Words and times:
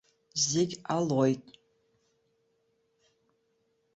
Зегь 0.47 0.75
ҟалоит. 0.85 1.43